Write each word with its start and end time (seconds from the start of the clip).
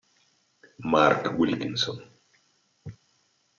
Mark 0.93 1.29
Wilkinson 1.37 1.97